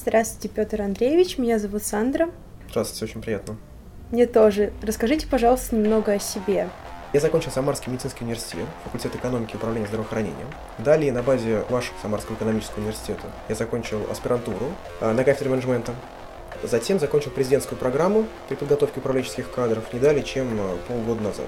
Здравствуйте, 0.00 0.48
Петр 0.48 0.80
Андреевич. 0.80 1.38
Меня 1.38 1.58
зовут 1.58 1.82
Сандра. 1.82 2.30
Здравствуйте, 2.70 3.10
очень 3.10 3.20
приятно. 3.20 3.56
Мне 4.12 4.26
тоже. 4.26 4.72
Расскажите, 4.80 5.26
пожалуйста, 5.26 5.74
немного 5.74 6.12
о 6.12 6.18
себе. 6.20 6.68
Я 7.12 7.18
закончил 7.18 7.50
Самарский 7.50 7.90
медицинский 7.90 8.22
университет, 8.22 8.66
факультет 8.84 9.16
экономики 9.16 9.54
и 9.54 9.56
управления 9.56 9.88
здравоохранением. 9.88 10.46
Далее 10.78 11.10
на 11.10 11.24
базе 11.24 11.64
вашего 11.68 11.96
Самарского 12.00 12.36
экономического 12.36 12.78
университета 12.78 13.24
я 13.48 13.56
закончил 13.56 14.08
аспирантуру 14.08 14.72
э, 15.00 15.12
на 15.12 15.24
кафедре 15.24 15.50
менеджмента. 15.50 15.92
Затем 16.62 17.00
закончил 17.00 17.32
президентскую 17.32 17.76
программу 17.76 18.26
при 18.48 18.54
подготовке 18.54 19.00
управленческих 19.00 19.50
кадров 19.50 19.92
не 19.92 19.98
далее, 19.98 20.22
чем 20.22 20.60
э, 20.60 20.76
полгода 20.86 21.22
назад. 21.22 21.46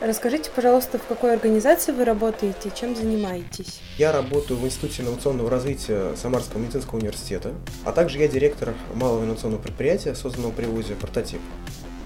Расскажите, 0.00 0.50
пожалуйста, 0.54 0.98
в 0.98 1.06
какой 1.06 1.34
организации 1.34 1.92
вы 1.92 2.06
работаете, 2.06 2.72
чем 2.74 2.96
занимаетесь? 2.96 3.80
Я 3.98 4.12
работаю 4.12 4.58
в 4.58 4.64
Институте 4.64 5.02
инновационного 5.02 5.50
развития 5.50 6.16
Самарского 6.16 6.58
медицинского 6.58 6.98
университета, 6.98 7.52
а 7.84 7.92
также 7.92 8.18
я 8.18 8.26
директор 8.26 8.72
малого 8.94 9.24
инновационного 9.24 9.60
предприятия, 9.60 10.14
созданного 10.14 10.52
при 10.52 10.64
ВУЗе 10.64 10.94
«Прототип». 10.94 11.40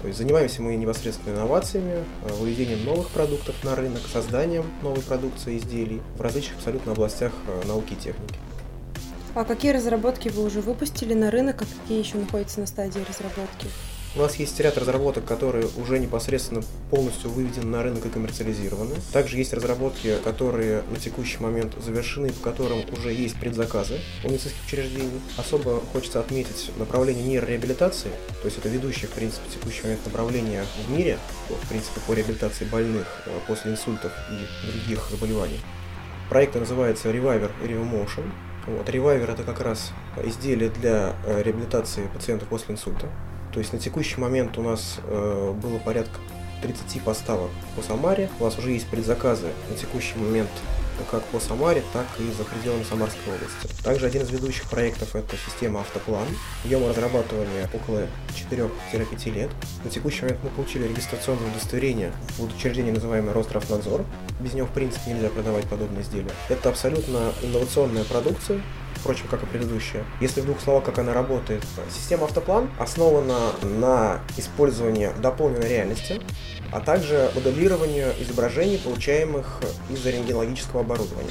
То 0.01 0.09
есть 0.09 0.19
занимаемся 0.19 0.61
мы 0.61 0.75
непосредственно 0.75 1.35
инновациями, 1.35 2.03
э, 2.23 2.33
выведением 2.33 2.83
новых 2.83 3.09
продуктов 3.11 3.55
на 3.63 3.75
рынок, 3.75 4.01
созданием 4.11 4.65
новой 4.83 5.01
продукции 5.01 5.57
изделий 5.57 6.01
в 6.17 6.21
различных 6.21 6.57
абсолютно 6.57 6.91
областях 6.91 7.31
э, 7.47 7.65
науки 7.65 7.93
и 7.93 7.95
техники. 7.95 8.35
А 9.35 9.45
какие 9.45 9.71
разработки 9.71 10.27
вы 10.27 10.43
уже 10.43 10.59
выпустили 10.59 11.13
на 11.13 11.31
рынок, 11.31 11.61
а 11.61 11.65
какие 11.65 11.99
еще 11.99 12.17
находятся 12.17 12.59
на 12.59 12.67
стадии 12.67 12.99
разработки? 13.07 13.67
У 14.17 14.19
нас 14.19 14.37
есть 14.37 14.57
ряд 14.61 14.77
разработок, 14.77 15.25
которые 15.25 15.67
уже 15.77 15.99
непосредственно 15.99 16.63
полностью 16.89 17.29
выведены 17.29 17.65
на 17.65 17.83
рынок 17.83 18.05
и 18.05 18.09
коммерциализированы. 18.09 18.95
Также 19.11 19.35
есть 19.35 19.51
разработки, 19.53 20.15
которые 20.23 20.83
на 20.89 20.95
текущий 20.95 21.39
момент 21.39 21.73
завершены, 21.83 22.31
по 22.31 22.39
которым 22.39 22.79
уже 22.93 23.11
есть 23.11 23.37
предзаказы 23.37 23.99
у 24.23 24.29
медицинских 24.29 24.63
учреждений. 24.65 25.19
Особо 25.35 25.81
хочется 25.91 26.21
отметить 26.21 26.71
направление 26.77 27.25
нейрореабилитации, 27.25 28.09
то 28.41 28.45
есть 28.45 28.57
это 28.57 28.69
ведущее, 28.69 29.09
в 29.09 29.11
принципе, 29.11 29.49
текущий 29.53 29.83
момент 29.83 30.05
направление 30.05 30.63
в 30.87 30.91
мире, 30.91 31.19
в 31.49 31.67
принципе, 31.67 31.99
по 32.07 32.13
реабилитации 32.13 32.63
больных 32.63 33.07
э, 33.25 33.37
после 33.47 33.71
инсультов 33.71 34.13
и 34.31 34.71
других 34.71 35.09
заболеваний. 35.11 35.59
Проект 36.29 36.55
называется 36.55 37.09
Reviver 37.09 37.51
Remotion. 37.61 38.31
Вот, 38.67 38.87
Reviver 38.87 39.33
это 39.33 39.43
как 39.43 39.59
раз 39.59 39.91
изделие 40.23 40.69
для 40.69 41.17
э, 41.25 41.43
реабилитации 41.43 42.07
пациентов 42.13 42.47
после 42.47 42.75
инсульта. 42.75 43.09
То 43.55 43.59
есть 43.59 43.71
на 43.71 43.79
текущий 43.79 44.19
момент 44.19 44.57
у 44.57 44.61
нас 44.61 44.99
э, 45.07 45.53
было 45.53 45.77
порядка 45.77 46.19
30 46.61 47.01
поставок 47.03 47.49
по 47.77 47.81
Самаре. 47.81 48.29
У 48.41 48.43
нас 48.43 48.59
уже 48.59 48.71
есть 48.71 48.85
предзаказы 48.87 49.47
на 49.69 49.77
текущий 49.77 50.17
момент 50.19 50.49
как 51.09 51.23
по 51.23 51.39
Самаре, 51.39 51.81
так 51.93 52.05
и 52.19 52.29
за 52.33 52.43
пределами 52.43 52.83
Самарской 52.83 53.33
области. 53.33 53.81
Также 53.81 54.07
один 54.07 54.23
из 54.23 54.29
ведущих 54.29 54.69
проектов 54.69 55.15
это 55.15 55.37
система 55.37 55.79
Автоплан. 55.79 56.27
Ее 56.65 56.79
мы 56.79 56.89
разрабатывали 56.89 57.69
около 57.73 58.07
4-5 58.51 59.31
лет. 59.31 59.49
На 59.85 59.89
текущий 59.89 60.23
момент 60.23 60.41
мы 60.43 60.49
получили 60.49 60.85
регистрационное 60.89 61.49
удостоверение 61.49 62.11
в 62.37 62.43
учреждении, 62.43 62.91
называемое 62.91 63.33
Росздравнадзор. 63.33 64.03
Без 64.41 64.53
него, 64.53 64.67
в 64.67 64.71
принципе, 64.71 65.11
нельзя 65.11 65.29
продавать 65.29 65.63
подобные 65.69 66.01
изделия. 66.01 66.31
Это 66.49 66.67
абсолютно 66.67 67.31
инновационная 67.41 68.03
продукция, 68.03 68.61
впрочем, 69.05 69.27
как 69.29 69.43
и 69.43 69.45
предыдущая. 69.45 70.03
Если 70.19 70.41
в 70.41 70.45
двух 70.45 70.59
словах, 70.59 70.83
как 70.83 70.97
она 70.97 71.13
работает. 71.13 71.61
Система 71.93 72.25
автоплан 72.25 72.71
основана 72.79 73.51
на 73.61 74.19
использовании 74.35 75.11
дополненной 75.21 75.69
реальности, 75.69 76.19
а 76.71 76.79
также 76.79 77.29
моделированию 77.35 78.11
изображений, 78.19 78.79
получаемых 78.79 79.61
из 79.91 80.03
рентгенологического 80.03 80.81
оборудования. 80.81 81.29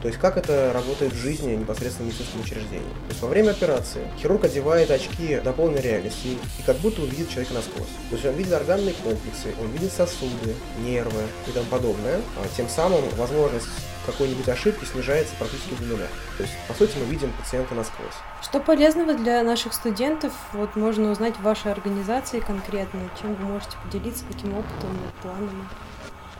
То 0.00 0.08
есть 0.08 0.18
как 0.18 0.38
это 0.38 0.72
работает 0.72 1.12
в 1.12 1.16
жизни 1.18 1.54
непосредственно 1.56 2.08
в 2.08 2.12
медицинском 2.12 2.40
учреждении. 2.40 2.88
То 2.88 3.10
есть 3.10 3.20
во 3.20 3.28
время 3.28 3.50
операции 3.50 4.00
хирург 4.18 4.44
одевает 4.46 4.90
очки 4.90 5.40
дополненной 5.44 5.82
реальности 5.82 6.38
и 6.58 6.62
как 6.64 6.78
будто 6.78 7.02
он 7.02 7.08
видит 7.08 7.28
человека 7.28 7.52
насквозь. 7.52 7.92
То 8.08 8.14
есть 8.14 8.24
он 8.24 8.34
видит 8.34 8.54
органные 8.54 8.94
комплексы, 8.94 9.52
он 9.60 9.70
видит 9.72 9.92
сосуды, 9.92 10.54
нервы 10.78 11.20
и 11.46 11.50
тому 11.50 11.66
подобное. 11.66 12.22
А 12.38 12.56
тем 12.56 12.66
самым 12.70 13.06
возможность 13.18 13.68
какой-нибудь 14.10 14.48
ошибки 14.48 14.84
снижается 14.84 15.34
практически 15.38 15.74
до 15.74 15.84
нуля. 15.84 16.08
То 16.36 16.42
есть, 16.42 16.54
по 16.68 16.74
сути, 16.74 16.96
мы 16.98 17.04
видим 17.06 17.32
пациента 17.32 17.74
насквозь. 17.74 18.14
Что 18.42 18.60
полезного 18.60 19.14
для 19.14 19.42
наших 19.42 19.72
студентов 19.72 20.32
вот 20.52 20.76
можно 20.76 21.10
узнать 21.10 21.36
в 21.36 21.42
вашей 21.42 21.72
организации 21.72 22.40
конкретно? 22.40 23.00
Чем 23.20 23.34
вы 23.34 23.44
можете 23.44 23.76
поделиться, 23.84 24.24
каким 24.24 24.56
опытом, 24.56 24.98
планами? 25.22 25.64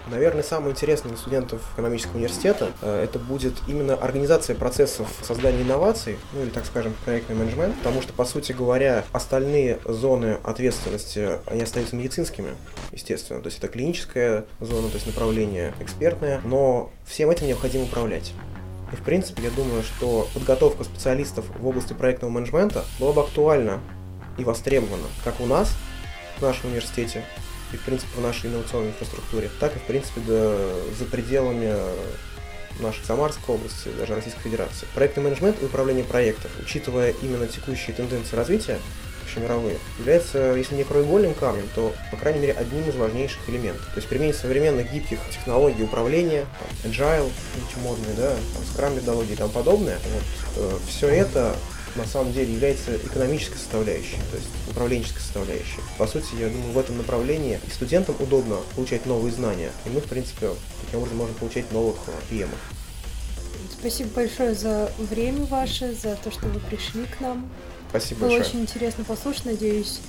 Наверное, 0.09 0.43
самое 0.43 0.73
интересное 0.73 1.11
для 1.11 1.19
студентов 1.19 1.61
экономического 1.75 2.17
университета 2.17 2.71
э, 2.83 3.05
это 3.05 3.19
будет 3.19 3.55
именно 3.69 3.95
организация 3.95 4.57
процессов 4.57 5.09
создания 5.23 5.63
инноваций, 5.63 6.19
ну 6.33 6.43
или, 6.43 6.51
так 6.51 6.65
скажем, 6.67 6.95
проектный 7.05 7.37
менеджмент, 7.37 7.77
потому 7.77 8.03
что, 8.03 8.13
по 8.13 8.25
сути 8.25 8.53
говоря, 8.53 9.05
остальные 9.13 9.79
зоны 9.85 10.39
ответственности, 10.43 11.39
они 11.47 11.63
остаются 11.63 11.97
медицинскими, 11.97 12.51
естественно, 12.93 13.41
то 13.41 13.47
есть 13.47 13.59
это 13.59 13.69
клиническая 13.69 14.47
зона, 14.61 14.89
то 14.89 14.95
есть 14.95 15.07
направление 15.07 15.75
экспертное, 15.81 16.41
но 16.45 16.91
всем 17.07 17.31
этим 17.31 17.47
необходимо 17.47 17.85
управлять. 17.85 18.33
И, 18.93 18.97
в 18.97 19.03
принципе, 19.03 19.43
я 19.43 19.51
думаю, 19.51 19.83
что 19.83 20.29
подготовка 20.35 20.85
специалистов 20.85 21.45
в 21.59 21.67
области 21.67 21.93
проектного 21.93 22.33
менеджмента 22.33 22.85
была 22.99 23.13
бы 23.13 23.21
актуальна 23.21 23.81
и 24.39 24.45
востребована 24.45 25.07
как 25.23 25.41
у 25.41 25.47
нас, 25.47 25.77
в 26.39 26.43
нашем 26.43 26.71
университете, 26.71 27.25
и, 27.73 27.77
в 27.77 27.83
принципе, 27.83 28.11
в 28.17 28.21
нашей 28.21 28.51
инновационной 28.51 28.91
инфраструктуре, 28.91 29.51
так 29.61 29.77
и, 29.77 29.79
в 29.79 29.83
принципе, 29.83 30.21
до, 30.21 30.75
за 30.99 31.05
пределами 31.05 31.75
нашей 32.81 33.05
Самарской 33.05 33.55
области, 33.55 33.89
даже 33.99 34.15
Российской 34.15 34.43
Федерации. 34.43 34.87
Проектный 34.95 35.25
менеджмент 35.25 35.63
и 35.63 35.67
управление 35.67 36.05
проектов, 36.05 36.51
учитывая 36.61 37.15
именно 37.23 37.47
текущие 37.47 37.95
тенденции 37.95 38.37
развития, 38.37 38.79
общемировые, 39.23 39.79
является, 39.99 40.55
если 40.55 40.75
не 40.75 40.85
краеугольным 40.85 41.35
камнем, 41.35 41.69
то, 41.75 41.95
по 42.11 42.17
крайней 42.17 42.41
мере, 42.41 42.53
одним 42.53 42.89
из 42.89 42.97
важнейших 42.97 43.49
элементов. 43.49 43.85
То 43.87 43.97
есть 43.97 44.09
применение 44.09 44.35
современных 44.35 44.93
гибких 44.93 45.19
технологий 45.31 45.85
управления, 45.85 46.47
там, 46.59 46.91
agile, 46.91 47.31
модные, 47.83 48.15
да, 48.17 48.31
там, 48.31 48.63
scrum 48.91 48.97
методологии 48.97 49.33
и 49.33 49.37
тому 49.37 49.51
подобное, 49.51 49.99
вот, 50.13 50.23
э, 50.57 50.79
все 50.89 51.09
это 51.09 51.55
на 51.97 52.07
самом 52.07 52.33
деле 52.33 52.53
является 52.53 52.97
экономической 52.97 53.57
составляющей, 53.57 54.17
то 54.31 54.37
есть 54.37 54.49
управленческой 54.69 55.21
составляющей. 55.21 55.81
По 55.99 56.07
сути, 56.07 56.35
я 56.39 56.49
думаю, 56.49 56.73
в 56.73 56.79
этом 56.79 56.99
направлении 56.99 57.59
и 57.67 57.71
студентам 57.71 58.15
удобно 58.19 58.59
получать 58.75 59.07
новые 59.07 59.33
знания, 59.33 59.71
и 59.85 59.91
мы, 59.91 60.01
в 60.01 60.05
принципе, 60.05 60.51
таким 60.85 61.01
образом 61.01 61.19
можем 61.19 61.35
получать 61.35 61.71
новых 61.73 61.97
приемов. 62.29 62.59
Спасибо 63.79 64.11
большое 64.11 64.55
за 64.55 64.93
время 64.99 65.45
ваше, 65.47 65.95
за 65.95 66.17
то, 66.17 66.31
что 66.31 66.47
вы 66.47 66.61
пришли 66.61 67.05
к 67.05 67.21
нам. 67.21 67.51
Спасибо 67.89 68.21
Было 68.21 68.31
большое. 68.31 68.51
очень 68.51 68.61
интересно 68.61 69.05
послушать, 69.05 69.47
надеюсь, 69.47 70.01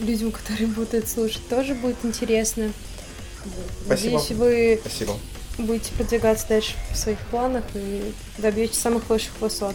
людям, 0.00 0.30
которые 0.30 0.68
будут 0.68 1.08
слушать, 1.08 1.46
тоже 1.48 1.74
будет 1.74 1.96
интересно. 2.04 2.72
Спасибо. 3.84 4.14
Надеюсь, 4.14 4.30
вы 4.38 4.80
Спасибо. 4.80 5.18
будете 5.58 5.92
продвигаться 5.92 6.48
дальше 6.48 6.74
в 6.92 6.96
своих 6.96 7.18
планах 7.30 7.64
и 7.74 8.12
добьетесь 8.38 8.78
самых 8.78 9.08
высших 9.08 9.32
высот. 9.40 9.74